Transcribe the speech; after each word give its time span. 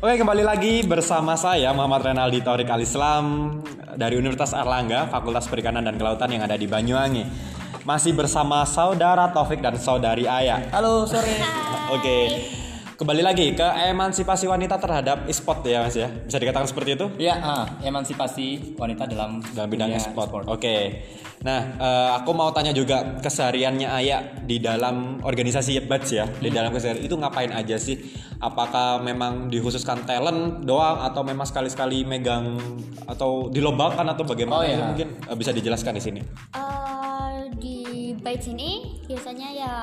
Oke 0.00 0.16
kembali 0.16 0.40
lagi 0.40 0.80
bersama 0.80 1.36
saya 1.36 1.76
Muhammad 1.76 2.00
Renaldi 2.00 2.40
Taurik 2.40 2.72
Alislam 2.72 3.60
dari 4.00 4.16
Universitas 4.16 4.56
Erlangga 4.56 5.04
Fakultas 5.12 5.44
Perikanan 5.44 5.84
dan 5.84 6.00
Kelautan 6.00 6.32
yang 6.32 6.40
ada 6.40 6.56
di 6.56 6.64
Banyuwangi. 6.64 7.28
Masih 7.84 8.16
bersama 8.16 8.64
saudara 8.64 9.28
Taufik 9.28 9.60
dan 9.60 9.76
saudari 9.76 10.24
Aya. 10.24 10.72
Halo, 10.72 11.04
sore. 11.04 11.44
Oke 11.92 12.16
Kembali 13.00 13.24
lagi 13.24 13.56
ke 13.56 13.64
emansipasi 13.64 14.44
wanita 14.44 14.76
terhadap 14.76 15.24
e-sport 15.24 15.64
ya 15.64 15.80
mas 15.80 15.96
ya 15.96 16.12
Bisa 16.12 16.36
dikatakan 16.36 16.68
seperti 16.68 17.00
itu? 17.00 17.08
Ya, 17.16 17.32
ah, 17.40 17.64
emansipasi 17.80 18.76
wanita 18.76 19.08
dalam 19.08 19.40
dalam 19.56 19.72
bidang 19.72 19.88
e-sport. 19.96 20.44
Oke. 20.44 21.00
Nah, 21.40 21.80
eh, 21.80 22.10
aku 22.20 22.36
mau 22.36 22.52
tanya 22.52 22.76
juga 22.76 23.16
kesehariannya 23.24 23.88
Aya 23.88 24.44
di 24.44 24.60
dalam 24.60 25.16
organisasi 25.24 25.80
Batch 25.88 26.12
ya. 26.12 26.28
Di 26.28 26.52
dalam 26.52 26.76
keseharian 26.76 27.00
itu 27.00 27.16
ngapain 27.16 27.48
aja 27.56 27.80
sih? 27.80 27.96
Apakah 28.36 29.00
memang 29.00 29.48
dikhususkan 29.48 30.04
talent 30.04 30.68
doang 30.68 31.00
atau 31.00 31.24
memang 31.24 31.48
sekali-sekali 31.48 32.04
megang 32.04 32.60
atau 33.08 33.48
dilombakan 33.48 34.12
atau 34.12 34.28
bagaimana? 34.28 34.60
Oh, 34.60 34.64
iya. 34.68 34.76
Mungkin 34.92 35.24
eh, 35.24 35.36
bisa 35.40 35.56
dijelaskan 35.56 35.96
di 35.96 36.02
sini. 36.04 36.20
Eh, 36.52 37.48
di 37.56 38.12
Bytes 38.20 38.52
ini 38.52 39.00
biasanya 39.08 39.48
ya 39.56 39.74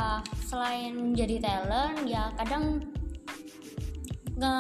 selain 0.46 0.94
menjadi 0.94 1.42
talent 1.42 2.06
ya 2.06 2.30
kadang 2.38 2.86
nge 4.38 4.54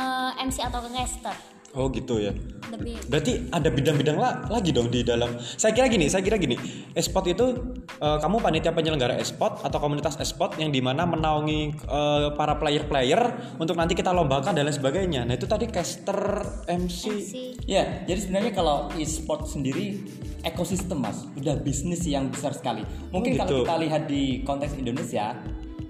MC 0.43 0.57
atau 0.63 0.81
nge 0.83 0.91
caster 0.95 1.37
Oh 1.75 1.91
gitu 1.91 2.17
ya. 2.17 2.33
lebih 2.73 2.97
Berarti 3.05 3.53
ada 3.53 3.69
bidang-bidang 3.69 4.17
la- 4.17 4.49
lagi 4.49 4.73
dong 4.73 4.89
di 4.89 5.05
dalam. 5.05 5.37
Saya 5.37 5.75
kira 5.75 5.85
gini, 5.85 6.09
saya 6.09 6.25
kira 6.25 6.39
gini. 6.39 6.57
E-sport 6.89 7.29
itu 7.29 7.53
eh, 7.93 8.17
kamu 8.17 8.41
panitia 8.41 8.73
penyelenggara 8.73 9.13
e-sport 9.13 9.61
atau 9.61 9.77
komunitas 9.77 10.17
e-sport 10.17 10.57
yang 10.57 10.71
di 10.71 10.81
mana 10.81 11.05
menaungi 11.05 11.77
eh, 11.77 12.27
para 12.33 12.57
player-player 12.57 13.21
untuk 13.59 13.77
nanti 13.77 13.93
kita 13.93 14.09
lombakan 14.09 14.57
dan 14.57 14.65
lain 14.65 14.73
sebagainya. 14.73 15.21
Nah 15.21 15.37
itu 15.37 15.45
tadi 15.45 15.69
caster, 15.69 16.17
MC. 16.65 17.01
MC 17.13 17.33
Ya, 17.67 18.01
jadi 18.09 18.25
sebenarnya 18.25 18.57
kalau 18.57 18.89
e-sport 18.97 19.45
sendiri 19.45 20.01
ekosistem 20.41 20.97
mas, 20.97 21.29
udah 21.35 21.61
bisnis 21.61 22.01
yang 22.03 22.31
besar 22.31 22.55
sekali. 22.55 22.81
Mungkin 23.11 23.37
Oh, 23.37 23.37
kalau 23.37 23.49
gitu. 23.53 23.57
kita 23.67 23.75
lihat 23.77 24.01
di 24.07 24.41
konteks 24.41 24.73
Indonesia 24.73 25.35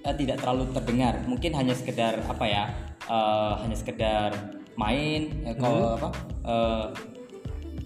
eh, 0.03 0.15
tidak 0.17 0.41
terlalu 0.41 0.67
terdengar. 0.73 1.21
Mungkin 1.23 1.53
hanya 1.53 1.71
sekedar 1.71 2.17
apa 2.25 2.43
ya, 2.43 2.63
eh, 3.07 3.53
hanya 3.63 3.75
sekedar 3.75 4.29
main, 4.75 5.31
eh, 5.43 5.55
ko- 5.55 5.95
apa, 5.95 6.09
eh, 6.43 6.87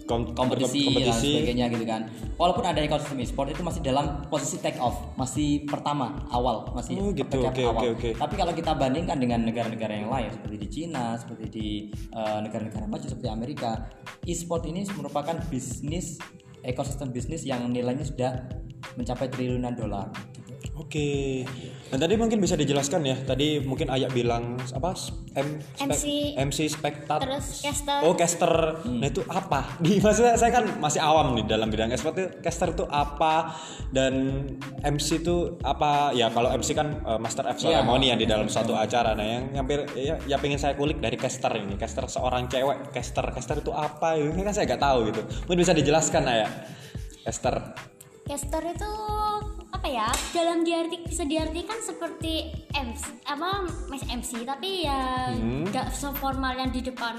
Kom- 0.02 0.34
kompetisi, 0.34 0.82
dan 0.82 1.14
kompetisi. 1.14 1.30
sebagainya 1.38 1.66
gitu 1.70 1.84
kan. 1.86 2.02
Walaupun 2.34 2.66
ada 2.66 2.82
ekosistem 2.82 3.22
e-sport 3.22 3.54
itu 3.54 3.62
masih 3.62 3.80
dalam 3.80 4.26
posisi 4.26 4.58
take 4.58 4.76
off, 4.76 4.98
masih 5.14 5.62
pertama, 5.64 6.26
awal, 6.28 6.66
masih 6.74 6.98
Oh, 6.98 7.14
gitu. 7.14 7.38
Oke, 7.38 7.62
awal. 7.62 7.78
oke, 7.78 7.86
oke. 7.96 8.08
Tapi 8.18 8.34
kalau 8.34 8.50
kita 8.50 8.74
bandingkan 8.74 9.16
dengan 9.16 9.46
negara-negara 9.46 9.94
yang 9.94 10.10
lain 10.10 10.28
seperti 10.34 10.56
di 10.58 10.68
Cina, 10.68 11.14
seperti 11.14 11.44
di 11.48 11.66
eh, 12.12 12.38
negara-negara 12.42 12.84
maju 12.84 13.06
seperti 13.06 13.30
Amerika, 13.30 13.88
e-sport 14.26 14.66
ini 14.66 14.82
merupakan 14.92 15.38
bisnis 15.48 16.18
ekosistem 16.62 17.14
bisnis 17.14 17.46
yang 17.46 17.62
nilainya 17.70 18.02
sudah 18.04 18.42
mencapai 18.98 19.30
triliunan 19.30 19.72
dolar. 19.72 20.10
Oke. 20.72 21.42
Dan 21.88 21.98
tadi 21.98 22.14
mungkin 22.14 22.38
bisa 22.38 22.54
dijelaskan 22.54 23.02
ya. 23.02 23.16
Tadi 23.18 23.60
mungkin 23.60 23.86
Ayah 23.86 24.08
bilang 24.08 24.56
apa? 24.70 24.96
M, 25.32 25.60
spek- 25.70 25.84
MC. 25.86 26.04
MC 26.34 26.58
spektat. 26.66 27.20
terus 27.20 27.60
caster 27.60 27.98
Oh 28.00 28.12
caster, 28.12 28.52
nah 28.86 29.06
itu 29.06 29.20
apa? 29.24 29.72
Di 29.84 29.98
maksudnya 29.98 30.34
saya 30.34 30.50
kan 30.50 30.64
masih 30.78 30.98
awam 30.98 31.32
nih 31.32 31.44
dalam 31.46 31.68
bidang 31.68 31.88
e-sport 31.88 32.14
itu 32.14 32.28
caster 32.38 32.70
itu 32.70 32.84
apa 32.84 33.56
dan 33.88 34.44
MC 34.80 35.20
itu 35.20 35.56
apa? 35.60 36.12
Ya 36.12 36.28
kalau 36.28 36.48
MC 36.50 36.72
kan 36.72 37.00
uh, 37.02 37.16
master 37.16 37.44
of 37.44 37.56
Iya. 37.56 37.80
ceremony 37.80 38.08
yang 38.08 38.18
di 38.18 38.26
dalam 38.26 38.46
suatu 38.46 38.72
acara. 38.72 39.12
Nah 39.12 39.24
yang 39.24 39.44
yang 39.52 39.64
pir- 39.64 39.88
ya, 39.92 40.16
ya 40.26 40.36
pengen 40.36 40.56
saya 40.56 40.72
kulik 40.72 40.98
dari 40.98 41.16
caster 41.16 41.52
ini, 41.54 41.74
caster 41.74 42.06
seorang 42.06 42.46
cewek, 42.46 42.90
caster 42.90 43.24
caster 43.26 43.58
itu 43.58 43.70
apa? 43.70 44.14
Ini 44.14 44.40
kan 44.40 44.52
saya 44.52 44.64
nggak 44.66 44.80
tahu 44.80 44.98
gitu. 45.06 45.20
Mungkin 45.44 45.60
bisa 45.60 45.72
dijelaskan 45.72 46.22
ya, 46.24 46.48
caster. 47.22 47.54
caster 48.22 48.62
itu 48.64 48.90
apa 49.82 49.90
ya 49.90 50.06
dalam 50.30 50.62
diarti 50.62 51.02
bisa 51.02 51.26
diartikan 51.26 51.74
seperti 51.76 52.54
MC 52.70 53.02
apa 53.26 53.66
mas 53.90 54.06
MC 54.06 54.46
tapi 54.46 54.86
ya 54.86 55.34
Hmm. 55.34 55.66
nggak 55.66 55.90
seformal 55.90 56.54
yang 56.54 56.70
di 56.70 56.86
depan 56.86 57.18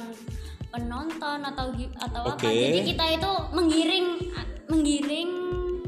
penonton 0.72 1.44
atau 1.44 1.76
atau 2.00 2.22
apa 2.24 2.40
Oke. 2.40 2.48
jadi 2.48 2.80
kita 2.88 3.06
itu 3.14 3.32
menggiring 3.52 4.08
menggiring 4.72 5.30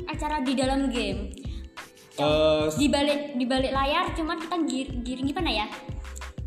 acara 0.06 0.44
di 0.44 0.52
dalam 0.52 0.92
game 0.92 1.32
Eh, 2.16 2.68
di 2.76 2.88
balik 2.88 3.36
di 3.36 3.46
balik 3.46 3.72
layar 3.72 4.12
cuman 4.12 4.36
kita 4.36 4.56
gir- 4.62 4.96
giring 5.00 5.28
gimana 5.28 5.52
ya 5.54 5.68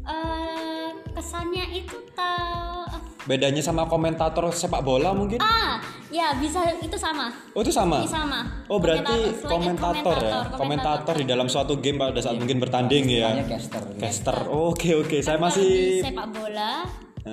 eh 0.04 0.88
kesannya 1.10 1.72
itu 1.74 2.04
tahu 2.12 2.84
bedanya 3.24 3.60
sama 3.60 3.84
komentator 3.84 4.48
sepak 4.50 4.80
bola 4.80 5.12
mungkin? 5.12 5.40
ah 5.40 5.80
ya 6.08 6.32
bisa 6.40 6.64
itu 6.80 6.96
sama 6.96 7.28
Oh 7.58 7.66
itu 7.66 7.74
sama. 7.74 8.06
Ini 8.06 8.10
sama. 8.14 8.40
Oh 8.70 8.78
berarti 8.78 9.34
Komentator, 9.42 9.50
komentator, 9.50 10.18
ya, 10.22 10.30
komentator, 10.54 10.58
komentator 10.62 11.14
di 11.18 11.26
dalam 11.26 11.46
suatu 11.50 11.74
game 11.82 11.98
pada 11.98 12.22
saat 12.22 12.38
mungkin 12.38 12.62
bertanding 12.62 13.04
ya. 13.10 13.34
Caster. 13.42 13.82
Caster. 13.98 14.36
Oh, 14.46 14.70
Oke 14.70 14.94
oke, 14.94 15.18
saya 15.26 15.42
Kalau 15.42 15.50
di 15.50 15.58
masih 15.58 15.72
sepak 16.06 16.28
bola? 16.30 16.86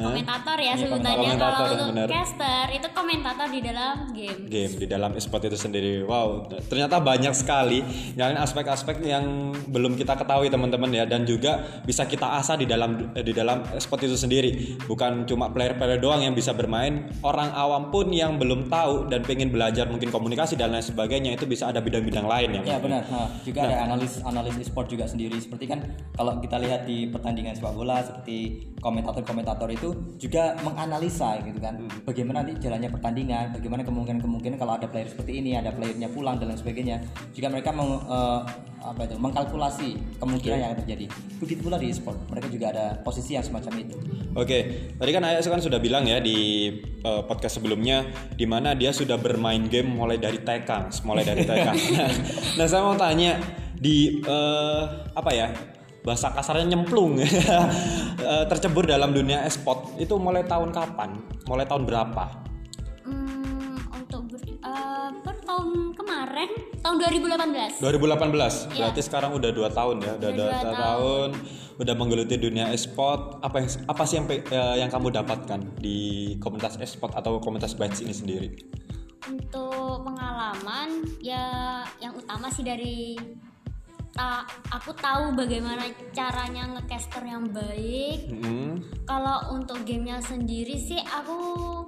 Komentator 0.04 0.58
ya 0.60 0.74
Iya, 0.76 0.92
sebutannya 0.92 1.32
kalau 1.40 1.60
untuk 1.72 2.10
caster 2.12 2.66
itu 2.76 2.88
komentator 2.92 3.48
di 3.48 3.60
dalam 3.64 3.96
game 4.12 4.42
game 4.52 4.74
di 4.76 4.88
dalam 4.90 5.12
e-sport 5.16 5.48
itu 5.48 5.58
sendiri. 5.58 6.04
Wow, 6.04 6.52
ternyata 6.68 7.00
banyak 7.00 7.32
sekali 7.32 7.80
yang 8.20 8.36
aspek-aspek 8.36 9.00
yang 9.06 9.56
belum 9.72 9.96
kita 9.96 10.20
ketahui 10.20 10.52
teman-teman 10.52 10.92
ya 10.92 11.06
dan 11.08 11.24
juga 11.24 11.82
bisa 11.88 12.04
kita 12.04 12.40
asah 12.42 12.60
di 12.60 12.68
dalam 12.68 13.14
di 13.16 13.34
dalam 13.34 13.64
e-sport 13.72 14.04
itu 14.04 14.18
sendiri. 14.20 14.76
Bukan 14.90 15.30
cuma 15.30 15.54
player-player 15.54 16.02
doang 16.02 16.22
yang 16.26 16.36
bisa 16.36 16.52
bermain, 16.52 17.08
orang 17.24 17.54
awam 17.56 17.94
pun 17.94 18.12
yang 18.12 18.36
belum 18.36 18.68
tahu 18.68 19.08
dan 19.08 19.24
pengen 19.24 19.54
belajar 19.54 19.88
mungkin 19.88 20.12
komunikasi 20.12 20.60
dan 20.60 20.76
lain 20.76 20.84
sebagainya 20.84 21.38
itu 21.38 21.48
bisa 21.48 21.72
ada 21.72 21.80
bidang-bidang 21.80 22.28
lain 22.28 22.62
ya. 22.62 22.76
Ya 22.76 22.78
benar. 22.82 23.04
Nah, 23.08 23.30
juga 23.46 23.60
ada 23.70 23.78
analis 23.88 24.20
analis 24.26 24.56
e-sport 24.60 24.92
juga 24.92 25.06
sendiri 25.08 25.38
seperti 25.38 25.70
kan 25.70 25.80
kalau 26.18 26.42
kita 26.42 26.58
lihat 26.60 26.90
di 26.90 27.08
pertandingan 27.08 27.54
sepak 27.54 27.74
bola 27.78 28.02
seperti 28.02 28.66
komentator-komentator 28.82 29.70
itu 29.72 29.85
juga 30.18 30.56
menganalisa 30.64 31.38
gitu 31.44 31.60
kan 31.60 31.76
bagaimana 32.08 32.42
nanti 32.46 32.62
jalannya 32.62 32.90
pertandingan, 32.94 33.46
bagaimana 33.52 33.82
kemungkinan-kemungkinan 33.84 34.58
kalau 34.62 34.74
ada 34.78 34.88
player 34.88 35.10
seperti 35.10 35.42
ini, 35.42 35.58
ada 35.60 35.74
playernya 35.76 36.08
pulang 36.14 36.40
dan 36.40 36.54
lain 36.54 36.60
sebagainya. 36.62 36.98
Juga 37.36 37.48
mereka 37.52 37.70
meng, 37.76 38.00
eh, 38.06 38.42
apa 38.86 39.02
itu 39.10 39.18
mengkalkulasi 39.18 39.90
kemungkinan 40.22 40.58
yang 40.62 40.70
akan 40.72 40.80
terjadi. 40.86 41.06
Begitu 41.42 41.62
pula 41.66 41.82
di 41.82 41.90
e-sport, 41.90 42.22
mereka 42.30 42.48
juga 42.54 42.66
ada 42.70 42.86
posisi 43.02 43.34
yang 43.34 43.42
semacam 43.42 43.74
itu. 43.82 43.98
Oke, 44.38 44.58
tadi 44.96 45.10
kan 45.10 45.26
Ayah 45.26 45.42
kan 45.42 45.62
sudah 45.64 45.82
bilang 45.82 46.06
ya 46.06 46.22
di 46.22 46.70
eh, 47.02 47.22
podcast 47.26 47.58
sebelumnya 47.58 48.06
di 48.38 48.46
mana 48.46 48.78
dia 48.78 48.94
sudah 48.94 49.18
bermain 49.18 49.66
game 49.66 49.90
mulai 49.90 50.22
dari 50.22 50.38
TK, 50.38 51.02
mulai 51.04 51.26
dari 51.26 51.42
TK. 51.44 51.68
nah, 51.98 52.10
nah, 52.62 52.66
saya 52.70 52.82
mau 52.86 52.94
tanya 52.94 53.42
di 53.74 54.22
eh, 54.22 54.84
apa 55.18 55.32
ya? 55.34 55.50
Bahasa 56.06 56.30
kasarnya 56.32 56.78
nyemplung 56.78 57.18
Eh, 58.16 58.46
tercebur 58.50 58.90
dalam 58.90 59.14
dunia 59.14 59.46
e-sport 59.46 60.02
itu 60.02 60.18
mulai 60.18 60.42
tahun 60.48 60.74
kapan? 60.74 61.14
Mulai 61.46 61.68
tahun 61.70 61.86
berapa? 61.86 62.26
Hmm, 63.06 63.78
eh, 64.66 65.10
per 65.22 65.36
tahun 65.46 65.94
kemarin 65.94 66.50
tahun 66.82 66.96
2018 67.06 67.84
2018. 67.86 68.72
Iya. 68.74 68.90
Berarti 68.90 69.02
sekarang 69.06 69.38
udah 69.38 69.52
dua 69.54 69.70
tahun 69.70 70.02
ya, 70.02 70.18
udah 70.18 70.30
Udah 70.32 70.32
dua, 70.32 70.50
dua 70.50 70.74
tahun. 70.74 71.30
udah 71.76 71.94
menggeluti 71.94 72.36
dunia 72.40 72.72
e-sport. 72.74 73.44
Apa 73.46 73.62
yang 73.62 73.68
apa 73.84 74.04
sih 74.08 74.16
yang 74.18 74.26
eh, 74.32 74.76
yang 74.82 74.90
kamu 74.90 75.08
dapatkan 75.22 75.60
di 75.78 76.00
komunitas 76.42 76.82
e-sport 76.82 77.14
atau 77.14 77.38
komunitas 77.38 77.78
batch 77.78 78.02
ini 78.02 78.16
sendiri? 78.16 78.50
untuk 79.26 80.06
pengalaman 80.06 81.02
ya 81.18 81.82
yang 81.98 82.14
utama 82.14 82.46
sih 82.54 82.62
dari 82.62 83.18
ta- 84.16 84.48
aku 84.72 84.96
tahu 84.96 85.36
bagaimana 85.36 85.84
caranya 86.10 86.72
ngecaster 86.72 87.20
yang 87.22 87.46
baik 87.46 88.32
Hmm. 88.32 88.80
kalau 89.04 89.54
untuk 89.54 89.84
gamenya 89.84 90.24
sendiri 90.24 90.80
sih 90.80 90.98
aku 91.00 91.84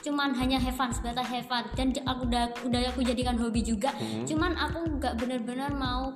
cuman 0.00 0.34
hanya 0.34 0.56
have 0.56 0.74
fun 0.74 0.90
sebatas 0.90 1.22
have 1.24 1.44
fun 1.44 1.62
dan 1.72 1.94
aku 2.02 2.26
udah 2.26 2.44
udah 2.64 2.80
aku 2.88 3.00
jadikan 3.02 3.36
hobi 3.36 3.62
juga 3.62 3.92
Hmm. 3.92 4.26
cuman 4.26 4.58
aku 4.58 4.98
nggak 4.98 5.14
benar-benar 5.16 5.70
mau 5.70 6.10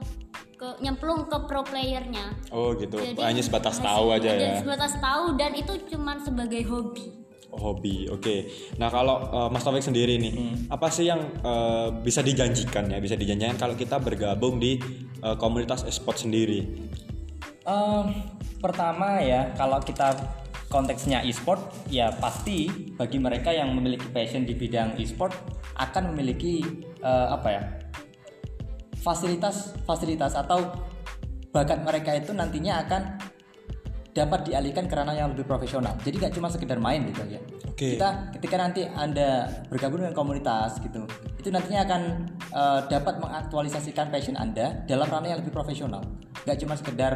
ke 0.54 0.68
nyemplung 0.80 1.22
ke 1.24 1.36
pro 1.44 1.62
playernya 1.62 2.34
Oh 2.48 2.74
gitu, 2.74 2.94
Jadi, 2.96 3.18
hanya 3.20 3.42
sebatas 3.42 3.76
tahu 3.76 4.10
aja 4.10 4.30
ya. 4.30 4.54
sebatas 4.56 4.94
tahu 4.96 5.34
dan 5.34 5.52
itu 5.52 5.70
cuman 5.88 6.18
sebagai 6.18 6.64
hobi 6.64 7.22
Oh, 7.54 7.70
hobi, 7.70 8.10
oke. 8.10 8.50
Nah 8.74 8.90
kalau 8.90 9.30
eh, 9.30 9.46
Mas 9.46 9.62
Taufik 9.62 9.78
sendiri 9.80 10.18
nih, 10.18 10.34
Hmm. 10.34 10.66
apa 10.66 10.90
sih 10.90 11.06
yang 11.06 11.22
eh, 11.38 11.86
bisa 12.02 12.18
dijanjikan 12.18 12.90
ya? 12.90 12.98
Bisa 12.98 13.14
dijanjikan 13.14 13.54
kalau 13.54 13.78
kita 13.78 14.02
bergabung 14.02 14.58
di 14.58 14.74
eh, 15.24 15.36
komunitas 15.40 15.88
e-sport 15.88 16.20
sendiri. 16.20 16.68
Em, 17.64 18.06
pertama 18.60 19.24
ya 19.24 19.56
kalau 19.56 19.80
kita 19.80 20.12
konteksnya 20.68 21.24
e-sport 21.24 21.60
ya 21.88 22.12
pasti 22.12 22.68
bagi 22.98 23.16
mereka 23.16 23.48
yang 23.54 23.72
memiliki 23.72 24.04
passion 24.12 24.44
di 24.44 24.52
bidang 24.52 25.00
e-sport 25.00 25.32
akan 25.80 26.12
memiliki 26.12 26.60
eh, 27.00 27.28
apa 27.32 27.48
ya 27.48 27.62
fasilitas 29.00 29.76
fasilitas 29.88 30.32
atau 30.36 30.72
bakat 31.52 31.86
mereka 31.86 32.16
itu 32.16 32.34
nantinya 32.34 32.82
akan 32.82 33.02
dapat 34.14 34.46
dialihkan 34.46 34.86
ke 34.86 34.94
ranah 34.94 35.14
yang 35.14 35.34
lebih 35.34 35.42
profesional. 35.42 35.98
Jadi 36.06 36.22
nggak 36.22 36.34
cuma 36.38 36.46
sekedar 36.46 36.78
main 36.78 37.02
gitu 37.10 37.20
aja. 37.26 37.38
Oke. 37.66 37.98
Kita 37.98 38.30
ketika 38.38 38.56
nanti 38.58 38.86
anda 38.86 39.50
bergabung 39.66 40.06
dengan 40.06 40.14
komunitas 40.14 40.78
gitu, 40.78 41.02
itu 41.34 41.50
nantinya 41.50 41.82
akan 41.82 42.02
eh, 42.54 42.80
dapat 42.86 43.18
mengaktualisasikan 43.18 44.14
passion 44.14 44.38
anda 44.38 44.86
dalam 44.86 45.10
ranah 45.10 45.34
yang 45.34 45.40
lebih 45.42 45.50
profesional. 45.50 46.06
Nggak 46.46 46.56
cuma 46.62 46.74
sekedar 46.78 47.12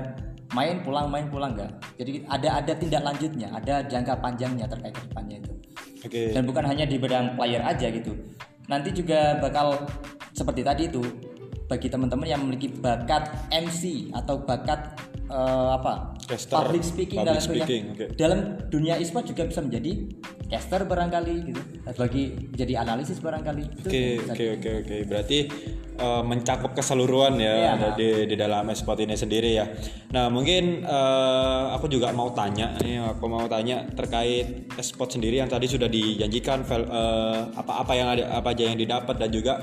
main 0.52 0.82
pulang 0.82 1.06
main 1.06 1.30
pulang 1.30 1.54
nggak. 1.54 1.96
Jadi 2.02 2.26
ada 2.26 2.58
ada 2.58 2.72
tindak 2.74 3.02
lanjutnya, 3.06 3.48
ada 3.54 3.86
jangka 3.86 4.18
panjangnya 4.18 4.66
terkait 4.66 4.96
ke 4.96 5.02
depannya 5.06 5.38
itu 5.44 5.58
Oke. 6.04 6.30
dan 6.30 6.42
bukan 6.46 6.64
hanya 6.66 6.84
di 6.86 6.96
bidang 6.98 7.34
player 7.34 7.62
aja 7.62 7.90
gitu 7.90 8.14
nanti 8.70 8.94
juga 8.94 9.40
bakal 9.42 9.82
seperti 10.36 10.62
tadi 10.62 10.82
itu 10.86 11.02
bagi 11.66 11.90
teman-teman 11.90 12.28
yang 12.28 12.40
memiliki 12.44 12.70
bakat 12.70 13.28
MC 13.50 14.14
atau 14.14 14.40
bakat 14.40 14.94
eh, 15.30 15.68
apa? 15.76 16.18
Caster, 16.28 16.60
public 16.60 16.84
speaking 16.84 17.24
public 17.24 17.40
dan 17.40 17.44
speaking, 17.44 17.82
oke. 17.96 18.06
dalam 18.20 18.60
dunia 18.68 19.00
e-sport 19.00 19.24
juga 19.24 19.48
bisa 19.48 19.64
menjadi 19.64 20.12
caster 20.48 20.84
barangkali 20.84 21.34
gitu. 21.52 21.60
Bagi 21.96 22.52
jadi 22.52 22.84
analisis 22.84 23.20
barangkali. 23.20 23.84
Oke 23.84 24.20
oke 24.28 24.44
oke 24.60 24.70
oke. 24.84 24.96
Berarti 25.08 25.38
eh, 25.96 26.22
mencakup 26.24 26.72
keseluruhan 26.76 27.40
ya 27.40 27.76
ada 27.76 27.96
di 27.96 28.28
di 28.28 28.36
dalam 28.36 28.68
e-sport 28.68 29.00
ini 29.04 29.16
sendiri 29.16 29.56
ya. 29.56 29.64
Nah 30.12 30.28
mungkin 30.28 30.84
eh, 30.84 31.64
aku 31.72 31.88
juga 31.88 32.12
mau 32.12 32.28
tanya 32.32 32.76
nih 32.80 33.00
aku 33.00 33.24
mau 33.24 33.44
tanya 33.48 33.88
terkait 33.92 34.68
e-sport 34.76 35.16
sendiri 35.16 35.40
yang 35.40 35.48
tadi 35.48 35.64
sudah 35.64 35.88
dijanjikan 35.88 36.64
vel- 36.64 36.92
eh, 36.92 37.40
apa-apa 37.56 37.92
yang 37.96 38.08
ada 38.12 38.36
apa 38.36 38.52
aja 38.52 38.68
yang 38.68 38.76
didapat 38.76 39.16
dan 39.16 39.32
juga 39.32 39.60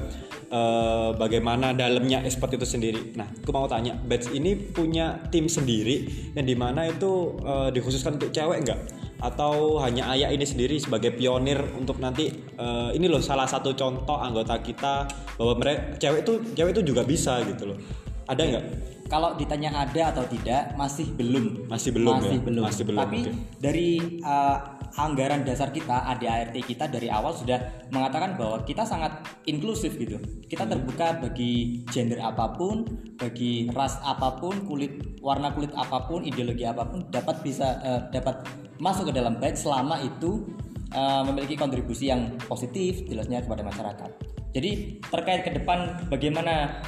eh, 0.50 1.10
bagaimana 1.14 1.74
dalamnya 1.78 2.22
e-sport 2.26 2.58
itu 2.58 2.66
sendiri. 2.66 3.14
Nah 3.18 3.30
aku 3.30 3.54
mau 3.54 3.66
tanya 3.70 3.98
Bats 3.98 4.30
ini 4.34 4.54
punya 4.54 5.18
tim 5.30 5.46
sendiri 5.56 5.96
yang 6.36 6.44
di 6.44 6.56
mana 6.60 6.92
itu 6.92 7.40
eh, 7.40 7.70
dikhususkan 7.72 8.20
untuk 8.20 8.36
cewek 8.36 8.68
nggak? 8.68 8.82
atau 9.16 9.80
hanya 9.80 10.12
ayah 10.12 10.28
ini 10.28 10.44
sendiri 10.44 10.76
sebagai 10.76 11.16
pionir 11.16 11.58
untuk 11.80 12.04
nanti 12.04 12.30
eh, 12.36 12.90
ini 12.94 13.08
loh 13.08 13.24
salah 13.24 13.48
satu 13.48 13.72
contoh 13.72 14.20
anggota 14.20 14.60
kita 14.60 15.08
bahwa 15.40 15.54
mereka 15.56 15.96
cewek 15.98 16.28
itu 16.28 16.34
cewek 16.52 16.72
itu 16.76 16.84
juga 16.84 17.02
bisa 17.08 17.40
gitu 17.48 17.74
loh 17.74 17.80
ada 18.28 18.44
nggak 18.44 18.66
kalau 19.06 19.38
ditanya 19.38 19.86
ada 19.86 20.10
atau 20.10 20.26
tidak 20.26 20.74
masih 20.74 21.14
belum 21.14 21.70
Masih 21.70 21.94
belum 21.94 22.16
masih 22.18 22.40
ya? 22.42 22.44
belum 22.44 22.64
Masih 22.66 22.84
belum, 22.90 23.00
tapi 23.06 23.20
oke. 23.22 23.32
dari 23.62 23.90
uh, 24.26 24.58
anggaran 24.96 25.44
dasar 25.44 25.72
kita 25.76 26.08
ADART 26.16 26.56
kita 26.64 26.88
dari 26.88 27.12
awal 27.12 27.36
sudah 27.36 27.88
mengatakan 27.92 28.40
bahwa 28.40 28.64
kita 28.64 28.88
sangat 28.88 29.24
inklusif 29.48 30.00
gitu. 30.00 30.20
Kita 30.48 30.64
terbuka 30.64 31.20
bagi 31.20 31.84
gender 31.92 32.24
apa 32.24 32.56
pun 32.56 32.88
bagi 33.20 33.68
ras 33.76 34.00
apa 34.04 34.40
pun 34.40 34.64
kulit 34.64 35.20
warna 35.20 35.52
kulit 35.52 35.72
apa 35.76 36.08
pun 36.08 36.24
ideologi 36.24 36.64
apa 36.64 36.88
pun 36.88 37.08
dapat 37.12 37.44
bisa 37.44 37.80
uh, 37.84 38.02
dapat 38.12 38.48
masuk 38.80 39.12
ke 39.12 39.14
dalam 39.16 39.36
baik 39.40 39.60
selama 39.60 40.00
itu 40.00 40.48
uh, 40.96 41.24
memiliki 41.28 41.60
kontribusi 41.60 42.12
yang 42.12 42.36
positif 42.48 43.04
jelasnya 43.04 43.44
kepada 43.44 43.64
masyarakat. 43.68 44.10
Jadi 44.56 45.04
terkait 45.12 45.44
ke 45.44 45.52
depan 45.52 46.08
bagaimana 46.08 46.80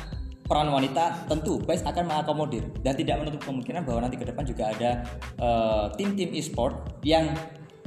peran 0.48 0.72
wanita 0.72 1.28
tentu 1.28 1.60
BICE 1.60 1.84
akan 1.84 2.08
mengakomodir. 2.08 2.64
Dan 2.80 2.96
tidak 2.96 3.20
menutup 3.20 3.44
kemungkinan 3.44 3.84
bahwa 3.84 4.08
nanti 4.08 4.16
ke 4.16 4.24
depan 4.24 4.48
juga 4.48 4.72
ada 4.72 5.04
eh, 5.36 5.86
tim-tim 6.00 6.32
e-sport 6.32 7.04
yang 7.04 7.36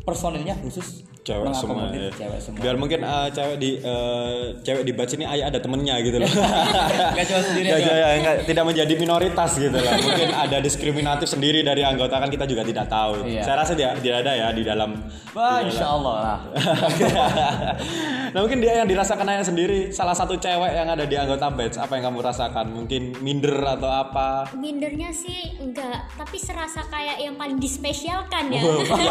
personilnya 0.05 0.57
khusus 0.61 1.05
cewek 1.21 1.53
semua 1.53 1.89
ya. 1.89 2.09
cewek 2.11 2.39
semua. 2.39 2.61
biar 2.61 2.75
mungkin 2.75 3.01
eh, 3.01 3.29
cewek 3.31 3.57
di 3.57 3.71
eh, 3.77 4.35
cewek 4.59 4.83
di 4.83 4.93
batch 4.93 5.15
ini 5.15 5.25
ayah 5.27 5.47
ada 5.47 5.59
temennya 5.59 6.01
gitu 6.01 6.17
loh 6.17 6.31
Nggak 7.15 7.27
cuma 7.27 7.41
sendiri 7.43 7.69
aja. 7.71 7.93
ya, 7.93 8.09
nggak, 8.19 8.37
tidak 8.45 8.65
menjadi 8.65 8.93
minoritas 8.97 9.51
gitu 9.55 9.75
lah 9.75 9.95
mungkin 9.97 10.29
ada 10.31 10.57
diskriminatif 10.59 11.29
sendiri 11.29 11.61
dari 11.61 11.83
anggota 11.83 12.17
kan 12.17 12.29
kita 12.29 12.45
juga 12.45 12.63
tidak 12.63 12.87
tahu 12.87 13.23
Iya. 13.23 13.43
saya 13.43 13.57
rasa 13.59 13.73
tidak, 13.75 14.01
tidak 14.01 14.19
ada 14.21 14.33
ya 14.33 14.49
di 14.51 14.63
dalam 14.63 14.91
Wah, 15.31 15.61
di 15.61 15.69
dalam- 15.69 15.69
insya 15.69 15.87
Allah 15.89 16.15
lah. 16.17 16.39
nah 18.33 18.41
mungkin 18.41 18.59
dia 18.59 18.73
yang 18.77 18.87
dirasakan 18.87 19.27
ayah 19.29 19.43
sendiri 19.43 19.91
salah 19.91 20.13
satu 20.13 20.35
cewek 20.37 20.73
yang 20.73 20.87
ada 20.87 21.03
di 21.03 21.15
anggota 21.15 21.51
batch 21.51 21.77
apa 21.77 21.93
yang 21.95 22.05
kamu 22.07 22.19
rasakan 22.23 22.67
mungkin 22.71 23.03
minder 23.19 23.59
atau 23.61 23.91
apa 23.91 24.49
Mindernya 24.53 25.11
sih 25.11 25.59
enggak, 25.59 26.07
tapi 26.15 26.37
serasa 26.37 26.87
kayak 26.87 27.19
yang 27.19 27.35
paling 27.35 27.59
dispesialkan 27.59 28.49
ya. 28.49 28.63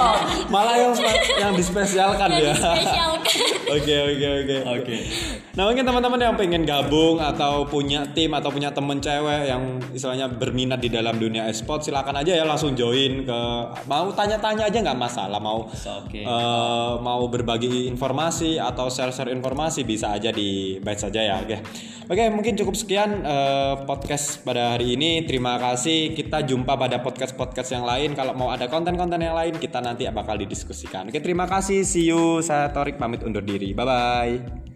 malah 0.54 0.76
yang 0.78 0.94
yang 1.38 1.54
dispesialkan 2.00 2.30
Yang 2.32 2.44
ya. 2.44 3.06
Oke 3.70 3.96
oke 4.02 4.28
oke. 4.42 4.58
Oke. 4.82 4.98
Nah 5.54 5.70
mungkin 5.70 5.86
teman-teman 5.86 6.18
yang 6.18 6.34
pengen 6.34 6.64
gabung 6.66 7.22
atau 7.22 7.62
punya 7.70 8.02
tim 8.18 8.34
atau 8.34 8.50
punya 8.50 8.74
temen 8.74 8.98
cewek 8.98 9.46
yang 9.46 9.78
istilahnya 9.94 10.26
berminat 10.26 10.82
di 10.82 10.90
dalam 10.90 11.22
dunia 11.22 11.46
e-sport 11.46 11.86
silakan 11.86 12.18
aja 12.18 12.34
ya 12.34 12.46
langsung 12.50 12.74
join 12.74 13.30
ke 13.30 13.40
mau 13.86 14.10
tanya-tanya 14.10 14.74
aja 14.74 14.78
nggak 14.82 14.98
masalah. 14.98 15.38
Mau 15.38 15.70
Oke. 15.70 16.26
eh, 16.26 16.94
mau 16.98 17.22
berbagi 17.30 17.86
informasi 17.86 18.58
atau 18.58 18.90
share-share 18.90 19.30
informasi 19.30 19.86
bisa 19.86 20.18
aja 20.18 20.34
di 20.34 20.82
batch 20.82 21.06
saja 21.06 21.22
ya 21.22 21.36
oke. 21.38 21.58
Oke 22.10 22.26
mungkin 22.34 22.58
cukup 22.58 22.74
sekian 22.74 23.22
eh, 23.22 23.74
podcast 23.86 24.42
pada 24.42 24.74
hari 24.74 24.98
ini. 24.98 25.30
Terima 25.30 25.62
kasih. 25.62 26.18
Kita 26.18 26.42
jumpa 26.42 26.74
pada 26.74 27.06
podcast 27.06 27.38
podcast 27.38 27.70
yang 27.70 27.86
lain. 27.86 28.18
Kalau 28.18 28.34
mau 28.34 28.50
ada 28.50 28.66
konten-konten 28.66 29.22
yang 29.22 29.38
lain 29.38 29.62
kita 29.62 29.78
nanti 29.78 30.10
bakal 30.10 30.42
didiskusikan. 30.42 31.14
Oke 31.14 31.22
terima 31.22 31.46
kasih 31.46 31.86
see 31.90 32.06
you. 32.06 32.46
Saya 32.46 32.70
Torik 32.70 33.02
pamit 33.02 33.26
undur 33.26 33.42
diri. 33.42 33.74
Bye 33.74 33.86
bye 33.90 34.69